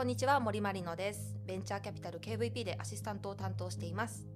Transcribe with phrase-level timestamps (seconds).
[0.00, 1.36] こんにちは森まりのです。
[1.46, 4.26] ベンチャーキャピタル KVP でアシスタントを担当しています。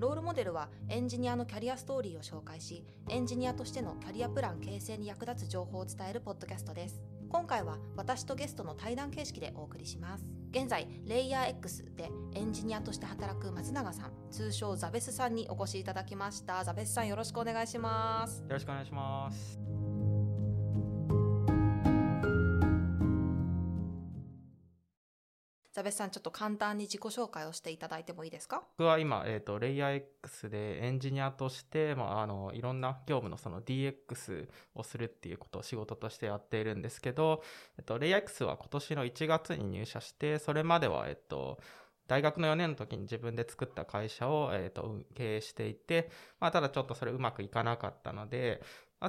[0.00, 7.00] ロールモデルはエンジニアのキャリアストーリーを紹介しエンジニアとしてのキャリアプラン形成に役立つ情報を伝えるポッドキャストです。
[7.28, 10.24] 今回は私とゲストの対談形式でお送りします。
[10.50, 16.64] 現在レイヤー X でエンジニアとして働く松永さん通称ザベスさんにお越しいただきました。
[16.64, 18.40] ザベスさんよろしくお願いします。
[18.40, 19.60] よろしくお願いします。
[25.74, 28.62] ザベスさんちょっと簡単に自己紹介をしていただいてもいいですか？
[28.78, 37.42] 僕は今、えーと、レイヤー X でエンジニアとして、まあ、あのいろんな業務のその DX をするっていうことを仕事としてやっているんですけど、
[37.76, 41.58] えっと、レイヤー X は今年の1月に入社してそれまでは、えっと、
[42.06, 48.62] 大学の4年の時に自分で作った会社を、えーと、経営していて、まあ、ただちょっとそれうまくいかなかったので、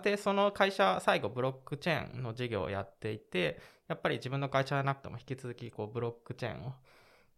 [0.03, 6.73] で、その会社、最後ブロックチェーンの事業をやっていて、やっぱり自分の会社じゃなくても引き続きこうブロックチェーンを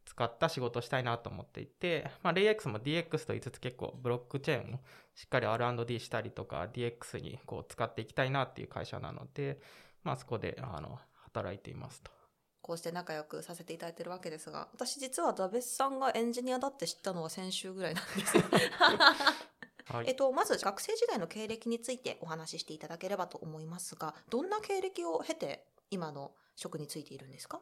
[0.05, 4.79] 使った仕事をしたいなと思っていて、まあ、レイ X も DX と言いつつ結構ブロックチェーンを
[5.15, 9.59] しっかり R&D したりとか DX にこう使っていきたいなっていう会社なので、
[10.03, 12.11] まあ、そこであの働いていますと。
[12.61, 18.37] こうして仲良くさせていただいてるわけですが私実はダベスさんがエンジニアだって知ったのは先週ぐらいなんです
[19.93, 27.61] はい、えっと、まず学生時代の経歴についてお話ししていただければと思いますがどんな経歴を経て今の職についているんですか？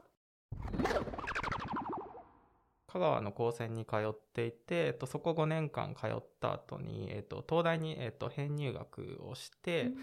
[2.88, 9.96] 香川の高専に通っていて、えっと、そこ5年間通った後に、えっと、東大に、えっと、編入学をして、うん、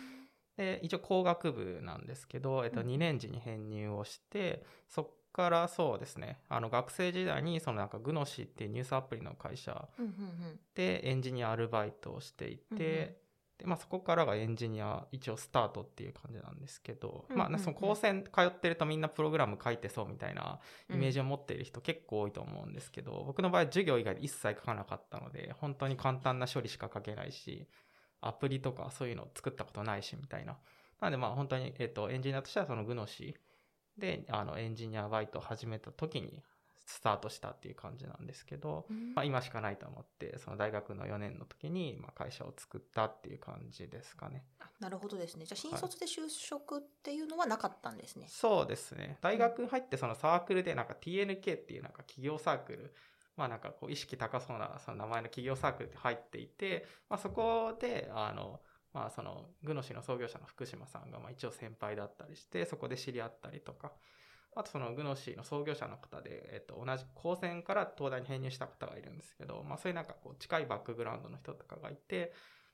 [0.59, 9.89] で一応工学部なんですけど、えっと、2年時に編入をしてそこからそうですねあの学生時代にそのなんかグノシーっていうニュースアプリの会社
[10.75, 13.17] でエンジニアアルバイトをしていて、
[13.59, 20.59] でまあ、そこからがエンジニア一応スタートっていう感じなんですけど、まあ、その高専通ってるとみんなプログラム書いてそうみたいな
[20.91, 27.69] イメージを持っている人結構多いと思うんですけど、僕の場合授業以外で一切書かなかったので本当に簡単な処理しか書けないし
[28.21, 30.57] アプリとかそういうの作ったことないしみたいな。
[31.01, 36.43] なのでまあ本当に、えっ、と、エンジニアとしてはそのグノシー、で、あの、エンジニアバイトを始めた時に
[36.87, 44.45] スタートしたっていう感じなんですけど、うん、まあ、今しかないと思って、その大学の4年の時に、まあ、会社を作ったっていう感じですかね。
[44.81, 45.45] なるほどですね。
[45.45, 48.23] じゃあ、新卒で就職っていうのはなかったんですね。
[48.23, 49.19] はい、そうですね。
[49.21, 52.95] 大学入ってそのサークルで、なんか TNK っていうなんか企業サークル、
[53.37, 58.61] まあなんかこう意識高そうなその名前の企業サークルって入っていて、まあそこで、あの、
[58.93, 63.93] まあそのグノシの創業者の福島さんがまあ一応先輩だったりしてそこで知り合ったりとか
[64.55, 72.33] あとそのグノシーの創業者の方で、えっと、同じ高専から東大に編入した方がいるんですけど、まあそういうなんかこう近いバックグラウンドの人とかがいて、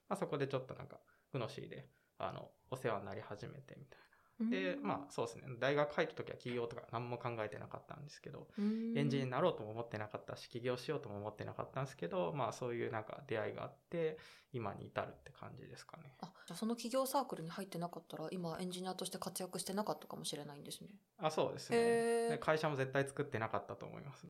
[0.08, 0.98] まあそこでちょっとなんか
[1.32, 4.07] グノシーであのお世話になり始めてみたいな。
[4.50, 5.44] で、まあそうですね。
[5.58, 8.48] 大学入った時は企業とか何も考えてなかったんですけど、
[8.94, 14.18] エンジニアになろうとも思ってなかったし、起業しようとも思ってなかったんですけど、まあそういうなんか出会いがあって、
[14.52, 16.14] 今に至るって感じですかね。
[16.20, 20.88] あ、じゃあその企業サークルに入ってなかったら、今エンジニアとして活躍してなかったかもしれないんですね。
[21.18, 22.38] あ、そうですね。
[22.40, 24.26] 会社も絶対作ってなかったと思います。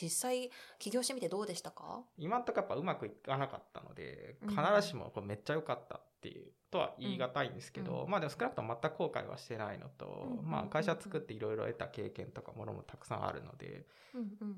[0.00, 2.00] 実際起業してみてどうでしたか？
[2.16, 14.56] 今んとこやっぱうまくいかなかったので必ずしもこれめっちゃ良かったっていうとは言い難いんですけど、うん、まあでも少なくとも全く後悔はしてないのと、うん、まあ会社作っていろいろ得た経験とかものもたくさんあるので、うんうん、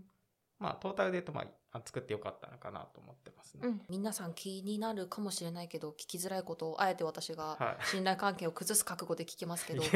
[0.59, 1.43] まあトータルで言うとま
[1.75, 9.91] あ作ってよかったのかなと思ってますね、うん、皆さん気になるかもしれないけど聞きづらいことをあえて私が信頼関係を崩す覚悟で聞きますけど、はい、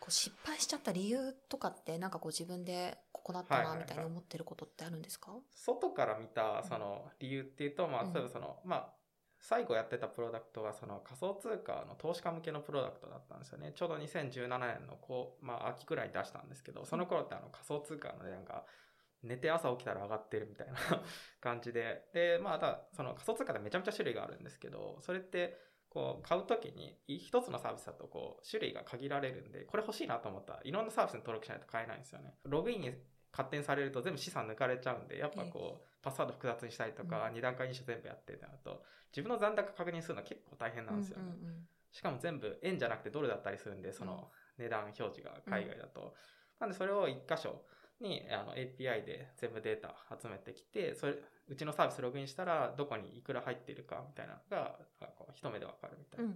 [0.00, 8.88] こう失敗しちゃった理由とかってなんかこう自分でここだったなみたいに思ってることってあるんですか、はいはいはい、外から見たその理由っていうと、まあ例えばその、まあ
[9.38, 13.72] 最後やってたプロダクトがその仮想通貨の投資家向けのプロダクトだったんですよね。
[13.74, 18.64] ちょうど2017年のこう、まあ秋くらいに出したんですけど、その頃ってあの仮想通貨の値段が
[19.22, 20.74] 寝て朝起きたら上がってるみたいな
[21.40, 22.08] 感じで。
[22.12, 25.58] で、まあ、たその仮想通貨でめちゃめちゃ種類があるんですけど、それって、
[25.88, 32.38] こう、買うときに、一つのサービスだと、こう、種類が限られるんで、これ欲しいなと思ったらいろんなサービスに登録しないと買えないんですよね。
[32.44, 32.94] ログインに
[33.32, 41.24] 勝手にされると全部資産抜かれちゃうんで、やっぱこう、パスワード複雑にしたりとか、二段階認証全部やってってなると、自分の残高確認するのは結構大変なんですよね。
[41.90, 46.14] しかも全部円じゃなくてドルだったりするんで、その値段表示が海外だと。
[46.60, 47.64] なんでそれを一箇所、
[48.02, 51.14] にあの API で全部データ集めてきて、それ、
[51.48, 54.78] うちのサービスログインしたら、どこにいくら入ってるかみたいなのが、
[55.16, 56.32] こう一目でわかるみたいな、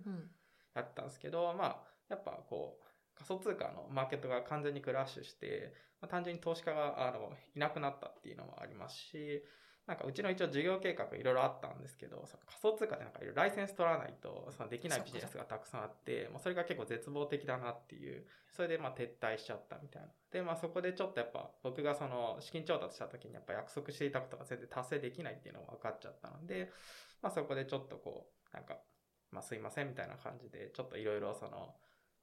[0.75, 1.77] やったんですけど、まあ、
[2.09, 2.85] やっぱこう、
[3.17, 9.43] 仮想通貨のマーケットが完全にクラッシュして、まあ、単純に投資家があのいなくなったっていうのもありますし、
[9.87, 20.09] なんかうちの一応事業計画いろいろあったんですけど、その仮想通貨でなんかいろいろライセンス取らないとそのできないビジネスがたくさんあって、もうそれが結構絶望的だなっていう、それでまあ撤退しちゃったみたいな。
[20.33, 26.73] で、まあそこでちょっとやっぱ僕がその資金調達した時にやっぱ約束していたことが全然達成できないっていうのが分かっちゃったので、
[27.23, 28.77] まあそこでちょっとこう、なんか、
[29.31, 31.77] まあすいませんみたいな感じで、ちょっといろいろその、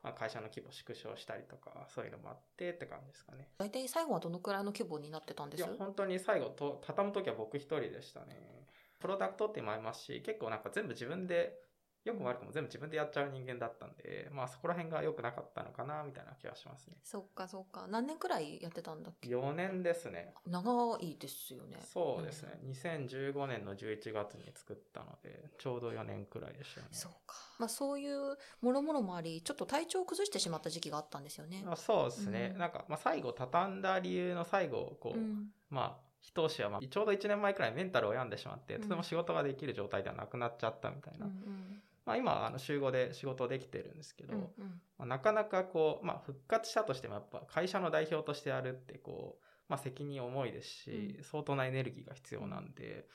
[0.03, 3.47] まあ、会社の規模縮小したりとか、そういうのもあってって感じですかね。
[3.57, 5.61] 大体最後はどのくらいの規模になってたんです？
[5.61, 8.67] いや、本当に最後と、畳む時は僕一人でしたね。
[8.99, 11.57] プロダクトってもありますし、結構なんか全部自分で、
[12.03, 16.97] よくも悪くも全部自分でやっちゃう人間だったんで、まあそこら辺が良くなかったのかな、みたいな気がしますね。
[17.03, 17.87] そっかそっか。
[17.87, 20.33] 何年くらいやってたんだっけ？4年ですね。
[20.45, 21.77] 長いですよね。
[21.81, 22.59] そうですね。
[22.65, 26.89] 2015年の11月に作ったので、ちょうど4年くらいでしたよね。
[26.91, 27.35] そうか。
[27.57, 31.63] まあそういうもろもろもあり、ちょっと体調を崩してしまった時期があったんですよね。
[31.65, 32.51] まあそうですね。
[32.53, 35.47] うんなんか、まあ最後畳んだ理由の最後、こう、うん。
[35.69, 41.25] まあ、一押しは、まあ、ちょうど1年前くらいメンタルを病んでしまって、うんとても仕事ができる状態ではなくなっちゃったみたいな。
[41.25, 44.81] うんうんまあ今、あの、週5で仕事できてるんですけど、うんうん。
[44.97, 53.07] まあ、なかなかこう、まあ復活したとしてもやっぱ会社の代表としてやるってこう、まあ責任重いですし、う相当なエネルギーが必要なんで、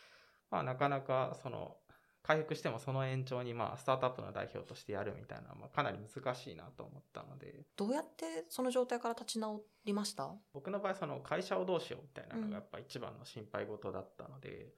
[0.50, 1.76] まあなかなかその、
[2.22, 10.30] 回復してもその延長にまあスタートアップの代表としてやるみたいな、まあかなり難しいなと思ったので、どうやってその状態から立ち直りました？
[10.52, 14.74] 僕の場合その会社をどうしようみたいなのがやっぱ一番の心配事だったので、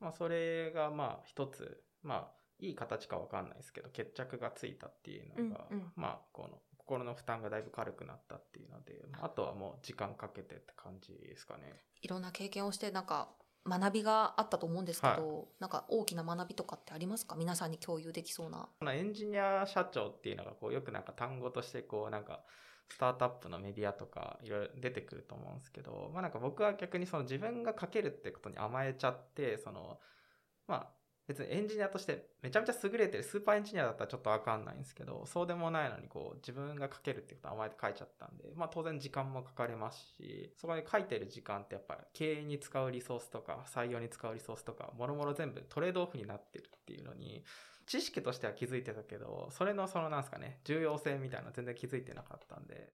[0.00, 11.74] まあそれがまあ一つ、まあいい形かわかんないですけど、決着がついたっていうのが、うんうんまあこの心の負担がだいぶ軽くなったっていうので、あとはもう時間かけてって感じですかね。
[12.00, 13.28] いろんな経験をしてなんか
[13.68, 17.34] 学びがあったと思うんですけど、なんか大きな学びとかってありますか？
[17.34, 18.68] 皆さんに共有できそうな。
[18.78, 22.44] このエンジニア社長っていうのがこうよくなんか単語としてこうなんか
[22.88, 29.98] スタートアップのメディアとかいろいろ出てくると思うんですけど、まあなんか僕は逆にその自分が書けるってことに甘えちゃって、その、
[30.68, 30.86] まあ
[31.26, 47.44] 別にエンジニアとしてめちゃめちゃ優れてるスーパーエンジニアだったらちょっとわかんないんですけど、そうでもないのにこう自分が書けるってことに甘えて書いちゃったんで、まあ当然時間もかかりますし、そこで書いてる時間ってやっぱ経営に使うリソースとか採用に使うリソースとか、もろもろ全部トレードオフになってるっていうのに、
[47.86, 52.92] 知識としては気づいてたけど、それのそのなんすかね、重要性みたいな全然気づいてなかったんで。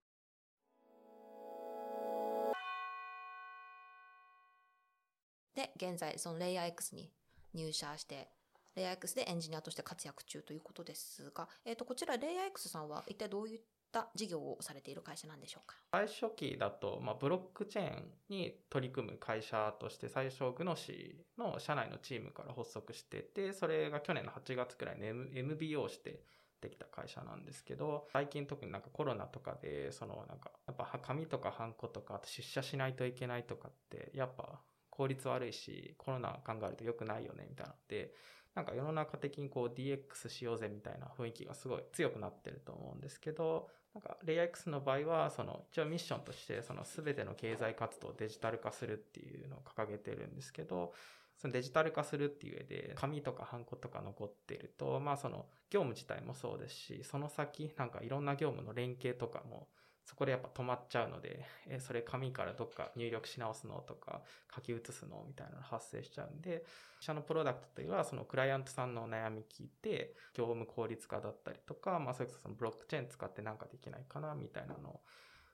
[5.55, 7.11] で、現在そのレイヤー X に
[7.53, 8.29] 入社して、
[8.75, 13.59] レイヤー X でエンジニアとして活躍中ということですが、えっ、と、こちらレイヤー X さんは一体どういっ
[13.91, 15.75] た事業をされている会社なんでしょうか？
[15.91, 26.23] 最初期だと、まあ、ブロックチェーンに取り組む会社として最初グノシーの社内のチームから発足しててそれが去年の8月くらいに M- MBO して
[26.59, 34.59] できた会社なんですけど最近特になんかコロナとかでそのなんかやっぱ紙とかハンコとかあと出社しないといけないとかってやっぱ
[34.93, 38.13] 効率悪いしコロナ考えると良くないよねみたいなので
[38.53, 50.93] なんか世の中的にこう DX しようぜみたいな雰囲気がすごい強くなってると思うんですけどなんか、レイヤー X の場合は、その、一応ミッションとして、その全ての経済活動をデジタル化するっていうのを掲げてるんですけど、
[51.37, 59.67] そのデジタル化するっていう上で、紙とかハンコとか残ってると、まあその、業務自体もそうですし、その先、なんかいろんな業務の連携とかも、
[60.05, 64.21] そこでやっぱ止まっちゃうので、 え、それ紙からどっか入力し直すのとか、
[64.53, 66.65] 書き写すのみたいなの発生しちゃうんで、
[66.99, 75.03] 社のプロダクトというのは、そのクライアントさんの悩み聞いて、業務効率化だったりとか、まあ、それこそそのブロックチェーン使ってなんかできないかな、みたいなのを、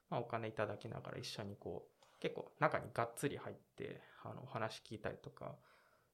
[0.10, 5.58] まあ、お金いただきながら一緒にこう、結構中にがっつり入って、あの、お話聞いたりとか、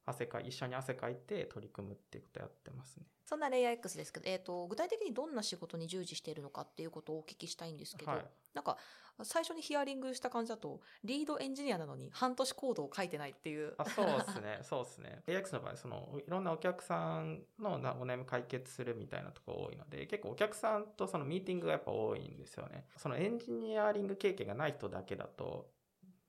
[0.06, 3.06] 汗かい、一緒に汗かいて取り組むっていうことやってますね。
[3.24, 8.26] そんなレイヤー X ですけど、えっ、と、具体的にどんな仕事に従事しているのかっていうことをお聞きしたいんですけど、はい。
[8.54, 8.78] なんか、
[9.24, 13.74] 最初にヒアリングした感じだと、リードエンジニアなのに半年コードを書いてないっていう。
[13.78, 15.22] あそうですね、 そうですね。
[15.26, 22.86] AX の場合、その、いろんなお客さんのなお悩み解決するみたいなところ多いので、結構お客さんとそのミーティングがやっぱ多いんですよね。
[22.96, 25.72] そのエンジニアリング経験がない人だけだと、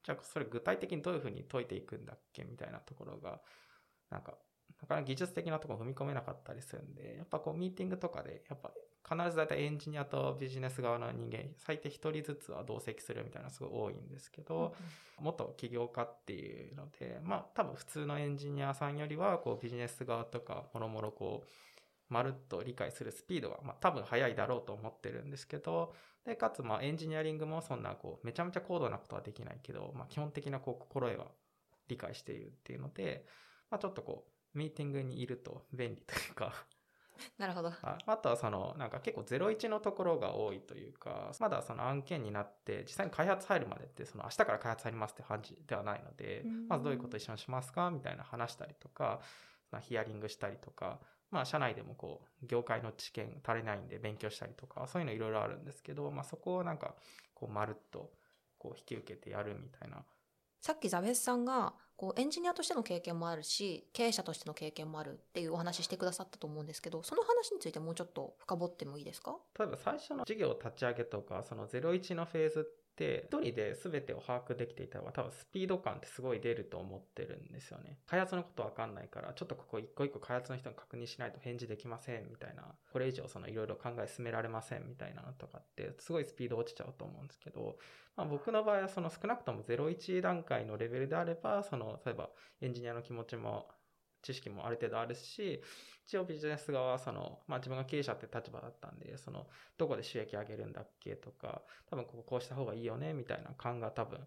[0.04, 3.42] じゃあそれ具体的にどういうふうに解いていくんだっけみたいなところが、
[4.10, 4.38] なんか、
[4.82, 8.72] なかなか技術的なところ踏み込めなかったりするんで、やっぱこうミーティングとかで、やっぱ
[9.08, 14.76] 必ずだいたいエンジニアとビジネス側の人間、最低一人ずつは同席するみたいなすごい多いんですけど、
[15.20, 21.48] 元起業家っていうので、まあ多分普通のエンジニアさんよりは、こうビジネス側とか、もろもろこう、
[22.10, 25.94] まるっと理解するスピードが、まあ多分速いだろうと思ってるんですけど、
[26.26, 31.28] で、かつまあエンジニアリングもそんなこう、めちゃめちゃ高度なことはできないけど、まあ基本的なこう、心得は
[31.88, 33.26] 理解しているっていうので、
[33.70, 36.54] まあちょっとこう、ミーティングにいると便利というか、
[37.38, 37.70] なるほど。
[37.82, 49.22] ああとはその、なんか結構01のところが多いというか、まだその案件になって、実際に開発入るまでって、その明日から開発入りますって感じではないので、まずどういうこと一緒にしますかみたいな話したりとか、
[49.82, 56.96] ヒアリングしたりとか、まあ、社内でもこう、業界の知見足りないんで勉強したりとか、そういうのいろいろあるんですけど、まあ、そこをなんか、
[57.34, 58.14] こう、まるっと、
[58.58, 60.06] こう、引き受けてやるみたいな。
[60.62, 69.36] さっきザベスさんが、こう、エンジニアとしての経験もあるし、経営者としての経験もあるっていうお話してくださったと思うんですけど、その話についてもうちょっと深掘ってもいいですか？
[69.58, 72.64] 例えば最初の事業立ち上げとか、その01のフェーズっ
[72.96, 77.98] て一人で全てを把握できていた方が多分スピード感ってすごい出ると思ってるんですよね。
[78.08, 87.78] 開発のことわかんないから、ちょっとここ一個一個開発の人に確認しないと返事できませんみたいな、これ以上そのいろいろ考え進められませんみたいなのとかってすごいスピード落ちちゃうと思うんですけど、
[88.16, 92.30] まあ、僕の場合はその少なくとも01段階のレベルであれば、その例えば
[92.62, 93.68] エンジニアの気持ちも
[94.22, 95.62] 知識もある程度あるし、
[96.06, 104.20] 一応ビジネス側はその、まあ自分が経営者って立場だったんで、その、どこで収益上げるんだっけとか、多分こここうした方がいいよね、みたいな感が多分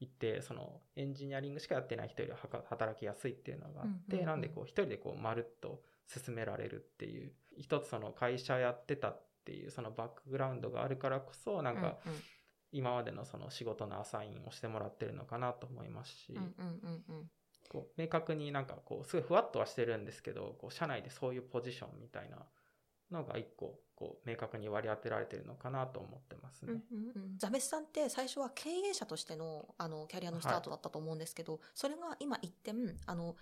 [0.00, 2.34] いて、その、エンジニアリングしかやってない人より
[2.68, 11.98] 働きやすいっていうのがあって、なんでこう、一人でこう、まるっと進められるっていう、一つその会社やってたっていう、そのバックグラウンドがあるからこそ、なんか、
[12.74, 16.36] 今までのその仕事のアサインをしてもらってるのかなと思いますし、
[17.70, 22.38] こう明確になんかこうすごいふわっとはしてるんですけどこう社内でそういうポジションみたいな
[23.12, 26.72] のが一個こう明確に割り当てられてるのかなと思ってますね。
[26.72, 26.82] うん
[27.16, 32.74] うんうん、ザベスさんって最初は経営者としてのあのキャリアのスタートだったと思うんですけど、はい、それが今一点
[33.06, 33.36] あの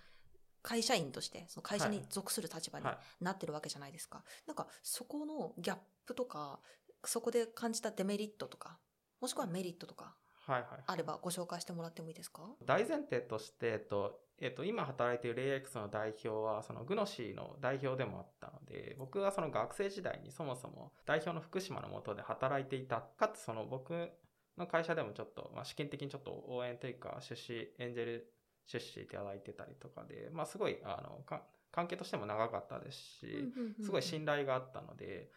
[0.61, 2.85] 会社員としてその会社に属する立場に
[3.19, 4.19] なってるわけじゃないですか。
[4.19, 6.59] はいはい、なんかそこのギャップとか
[7.05, 8.79] そこで感じたデメリットとか
[9.23, 10.13] もしくはメリットとか
[10.45, 12.41] はいはい、あればご紹介してもらってもいいですか？
[12.65, 22.99] 大前提として、えっと、えっと、今働いているレイ X の代表は、そのグノシーの代表でもあったので、僕はその学生時代にそもそも代表の福島の下で働いていた。
[23.17, 24.09] かつその僕
[24.57, 28.33] の会社でもちょっと、まあ、試験的にちょっと応援というか、出資、エンジェル
[28.65, 31.23] 出資いただいてたりとかで、まあ、すごい、あの、
[31.71, 35.29] 関係としても長かったですし、すごい信頼があったので、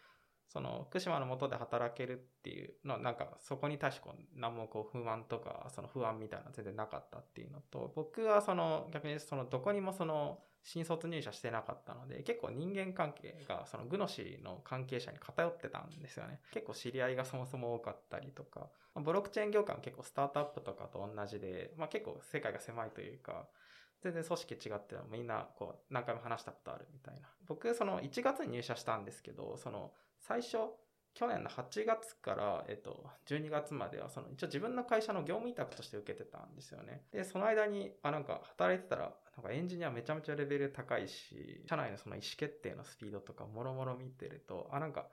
[0.47, 16.41] その福島の下で働けるっていうのなんかそこに対して何もこう不安とかその不安みたいな全然なかったっていうのと僕はその逆にそのどこにもその新卒入社してなかったので結構人間関係がそのグノシーの関係者に偏ってたんですよね。
[16.51, 23.47] 結構知り合いがそもそも多かったりとかブロックチェーン業界も結構スタートアップとかと同じで、まあ、結構世界が狭いというか
[24.01, 27.29] 全然組織違ってみんなこう何回も話したことあるみたいな。
[27.47, 30.57] 僕その1月に入社したんですけどその最初、
[31.13, 37.05] 去年の8月から、えっと、12月までは、その、一応自分の会社の業務委託として受けてたんですよね。
[37.11, 45.09] で、その間に、あ、なんか、働いてたら、なんかエンジニアめちゃめちゃレベル高いし、社内のその意思決定のスピードとか、もろもろ見てると、あ、なんか、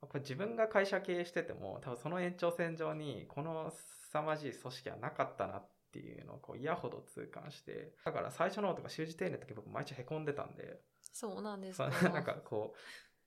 [0.00, 10.80] これ自分が会社経営してても、多分その延長線上に、この凄まじい組織はなかったなっていうのを、こう、嫌ほど痛感して、だから最初の方とか習字丁寧の時僕毎日凹んでたんで、
[11.12, 11.90] そうなんですか。
[12.10, 12.78] なんかこう、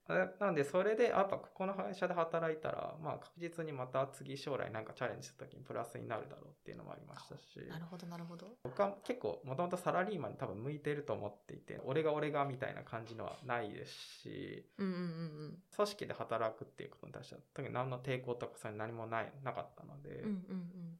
[0.08, 7.58] なんで、それで、やっぱここの会社で働いたら、まあ確実にまた次将来なんかチャレンジした時にプラスになるだろうっていうのもありましたし。
[7.68, 8.46] なるほど、なるほど。
[8.62, 20.38] 僕は結構、もともとサラリーマンに多分向いてると思っていて、俺が俺がみたいな感じのはないですし、うんうんうん、組織で働くっていうことに対しては、特に何の抵抗とかそれ何もない、なかったので、うんうんうん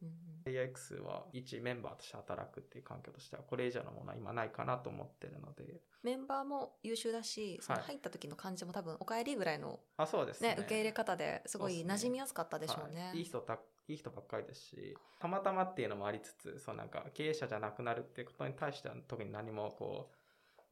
[0.02, 20.14] うん AIX は一メンバーとして働くっていう環境としてはこれ以上のものは今ないかなと思ってるのでメンバーも優秀だしその入った時の感じも多分お帰りぐらいの、あそうですね、受け入れ方ですごい馴染みやすかったでしょうね、はい、いい人たいい人ばっかりですしたまたまっていうのもありつつそうなんか経営者じゃなくなるっていうことに対しては特に何もこう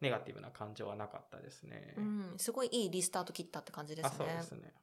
[0.00, 1.94] ネガティブな感情はなかったですね。
[1.96, 4.12] うん、すごいいいリスタート切ったって感じですね。
[4.18, 4.74] そうですね。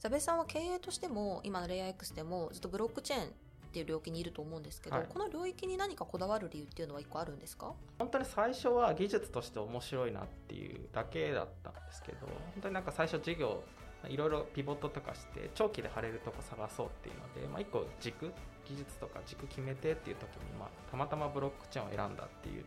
[0.00, 3.28] ザベさんは経営としても今のレイヤー X でもずっとブロックチェーンっ
[3.72, 7.74] ていう領域にいると思うんですけど、はい、この領域に何かこだわる理由っていうのは一個あるんですか？
[7.98, 13.62] 本当に最初は技術として面白いなっていうだけだったんですけど本当になんか最初事業
[14.08, 18.32] いろいろピボットとかして長期で貼れるとこ探そうっていうので、まあ、一個軸
[18.68, 22.64] 技術とか軸決めてっていう時に、まあ、たまたまブロックチェーンを選んだっていう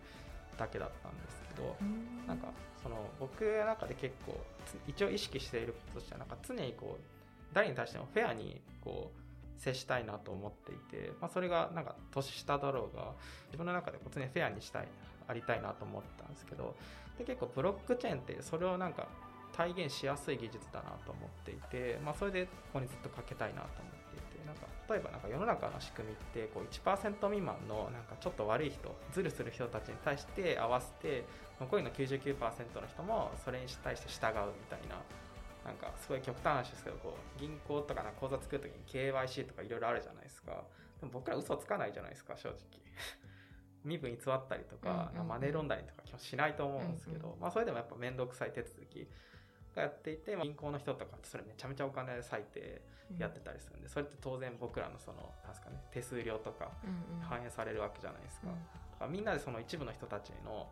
[0.57, 1.75] だけだったんですけど
[2.27, 2.50] なんか
[2.83, 4.38] その僕の中で結構
[4.85, 7.21] 一応意識していることとしてはなんか常にこう
[7.53, 13.12] 誰に対してもフェアにこう接したいなと思っていて、まあ、それがなんか年下だろうが
[13.48, 14.88] 自分の中でこう常にフェアにしたい
[15.27, 16.75] ありたいなと思ったんですけど
[17.17, 19.08] で結構ブロックチェーンってそれをなんか
[19.53, 31.25] 体現しやすい技術だなと思っていて、まあ、それでここにずっとかけたいなと思っていてなんか例えばなんか世の中の仕組みってこう1%未満のなんかちょっと悪い人ズルする人たちに対して合わせて
[31.60, 34.98] 残りの99%の人もそれに対して従うみたいな
[35.65, 40.63] なんかすごい極端な話ですけどこう銀行とかな口座作るときに KYC とかいろいろあるじゃないですか。
[41.00, 42.58] でも僕ら嘘つかないじゃないですか正直。
[43.84, 49.08] 身分偽ったりとか、マネーロンダリングとか基本しないと思うんですけど、まあそれでもやっぱ面倒くさい手続き
[49.75, 52.82] がやっていて、まあ銀行の人とかってそれめちゃめちゃお金で割いて
[53.18, 56.72] やってたりするんで、それって当然僕らのそのなすかね手数料とか
[57.22, 58.53] 反映されるわけじゃないですか,、うん。
[58.56, 58.60] だ
[59.00, 60.72] からみんなでその一部の人たちの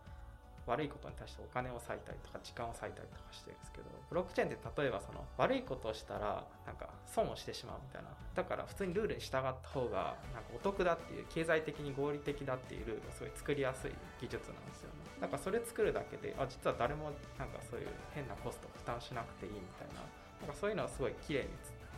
[0.69, 15.09] 悪いことに対してお金を割いたりとか時間を割いたりとかしてるんですけどブロックチェーンって例えばその悪いことをしたらなんか損をしてしまうみたいなだから普通にルールに従った方がなんかお得だっていう経済的に合理的だっていうルールがすごい作りやすい技術なんですよね。
[15.19, 20.01] だからそれ作るだけであ実は誰もなんかそういう変なコストを負担しなくていいみたいな
[20.39, 21.49] なんかそういうのはすごい綺麗に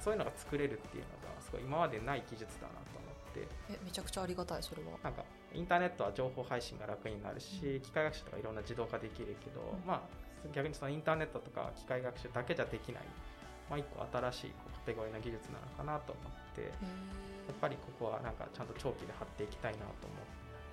[0.02, 3.01] そういうのが作れるっていうのがすごい今までない技術だなと
[3.32, 3.48] って。
[3.70, 4.98] えめちゃくちゃありがたいそれは。
[5.04, 5.24] なんか
[5.54, 9.88] インターネットは情報配信が楽になるし、機械学習とかいろんな自動化できるけど、うん。
[9.88, 10.22] まあ
[10.54, 13.04] 逆にそのインターネットとか機械学習だけじゃできない、
[13.70, 16.74] まあ、一個新しいカテゴリーの技術なのかなと思ってやへっ
[17.62, 20.26] ぱりここはなんかちゃんと長期で張っていきたいなと思っ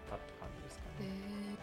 [0.08, 1.57] たって感じですかえね。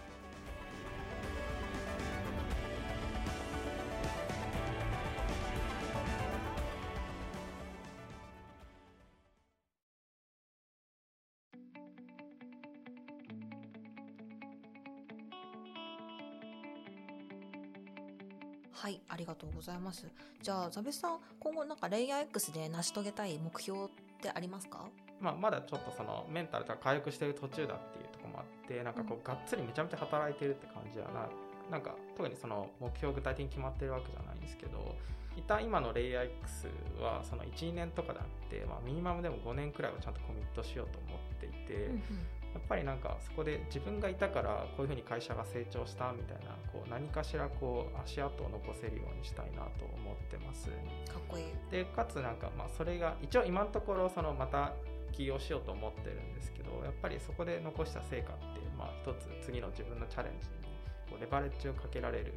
[19.15, 20.05] ありがとうございます。
[20.41, 23.87] じゃあ、ザベスさん、今後なんかレイヤー X で成し遂げたい目標っ
[24.21, 24.89] てありますか？
[25.21, 31.29] まあ、まだちょっとそのメンタルとか回復してる途中だっていうところもあってなんかこうがっつりめちゃめちゃ働いてるって感じはな。
[31.71, 34.95] なんか特にその目標具体的に決まってるわけじゃないんですけど
[35.35, 36.67] 一旦今のレイヤー X
[37.01, 41.89] はその12年とかであって、まあ、ミニマムでも5年くらいはちゃんとコミットしようと思っていて、
[42.55, 50.69] やっぱりなんかそこで自分がいたからこういうふうに会社が成長したみたいなこう何かしらこう足跡を残せるようにしたいなと思ってます。
[51.11, 51.45] かっこいい。
[51.69, 54.71] でかつなんかまあそれが一応今のところそのまた
[55.11, 60.53] 起業しようと思ってるんですけどやっぱりそこで残した成果ってまあ一つ次の自分のチャレンジに
[61.09, 62.33] こうレバレッジをかけられる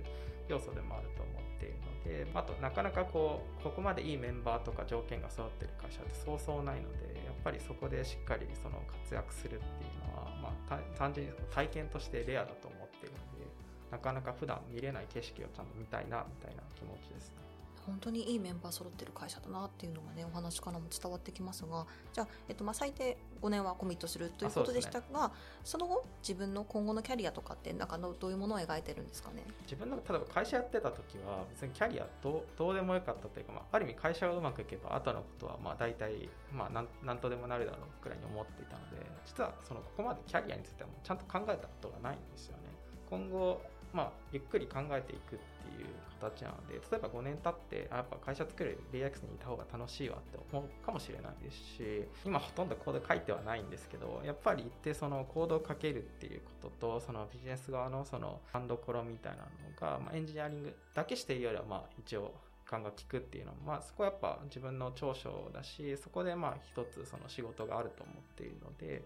[0.48, 13.46] 要素でもあると思ってているのであとなかなかこうここまでいいメンバーとか条件が揃ってる会社ってそうそうないのでやっぱりそこでしっかりその活躍するっていうのは、まあ、単純に体験としてレアだと思ってるので
[13.90, 17.48] なかなか普段見れない景色をちゃんと見たいなみたいな気持ちですね。
[17.88, 25.32] 本当にいいメンバー揃ってる会社だなっていうのがねお話からも伝わってきますがじゃあ、えっとまあ、最低5年はコミットするということでしたが
[25.64, 29.44] そ,、の後自分の今後のキャリアとかってなんかどういうものを描いてるんですかね？
[29.62, 42.68] 自分の例えば会社やってた時は別にキャリアどうどうでもよかったというか、まあ、ある意味会社がうまくいけば後のことはまあ大体まあなんなんとでもなるだろうくらいに思っていたので実はそのここまでキャリアについてはちゃんと考えたことがないんですよね。
[43.08, 43.60] 今後
[43.92, 45.86] まあ、ゆっくり考えていくっていう
[46.20, 59.44] 形なので例えば5年経ってあやっぱ会社作る DX にいた方が楽しいわって思うかもしれないですし今ほとんどコード書いてはないんですけどやっぱり一定そのコードを書けるっていうこととそのビジネス側のそのハンドコロみたいなの
[59.80, 69.02] が、まあ、エンジニアリングだけしているよりはまあ一応感が利くっていうのは、まあ、そこはやっぱ自分の長所だしそこでまあ一つその仕事があると思っているので、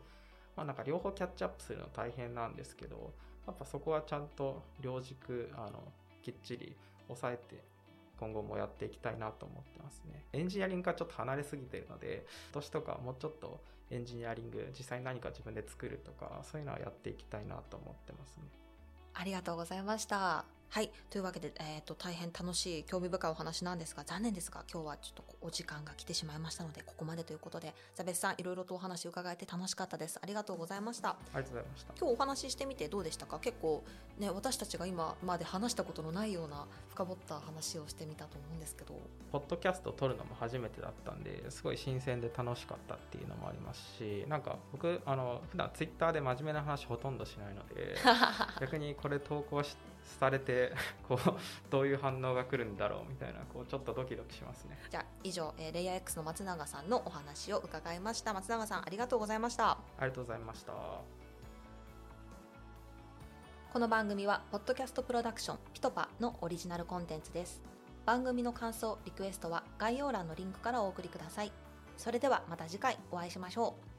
[0.57, 3.13] まあ、なんか両方キャッチアップするの大変なんですけど
[3.47, 5.83] やっぱそこはちゃんと両軸あの
[6.23, 6.77] きっちり
[7.09, 7.63] 抑えて
[8.19, 10.25] 今後もやっていきたいなと思ってますね。
[10.33, 18.45] エンジニアリングがちょっと離れすぎてるので年とかもうちょっとエンジニアリング実際何か自分で作るとかそういうのはやっていきたいなと思ってますね。
[19.15, 20.62] ありがとうございました。
[20.73, 20.91] はい。
[21.11, 30.19] というわけで、えっ、と、大変楽しい、興味深いお話なんですが、残念ですが、今日はちょっとお時間が来てしまいましたので、ここまでということで、ザベスさん、いろいろとお話伺えて楽しかったです。
[30.23, 31.11] ありがとうございました。
[31.11, 31.93] ありがとうございました。
[32.01, 33.39] 今日お話ししてみてどうでしたか？
[33.39, 33.85] 結構
[34.19, 38.95] ね、私たちが今まで話したことのないような深掘った話をしてみたと思うんですけど。
[39.31, 47.97] ポッドキャストを撮るのも初めてだったんですごい新鮮で楽しかったっていうのもありますしなんか僕あの普段ツイッターで真面目な話ほとんどしないので
[48.61, 50.73] 逆にこれ投稿しされて
[51.09, 51.19] こう
[51.71, 54.79] どういう反応が来るんだろうみたいなこうちょっとドキドキしますね。
[54.91, 58.35] じゃあ以上、えーレイヤー X の松永さんのお話を伺いました。
[58.35, 59.71] 松永さんありがとうございました。
[59.71, 60.73] ありがとうございました。
[63.73, 67.63] この番組はポッドキャストプロダクションピトパのオリジナルコンテンツです。
[68.05, 71.53] 番組の感想リクエストは概要欄のリンクからお送りください。
[71.97, 73.92] それではまた次回お会いしましょう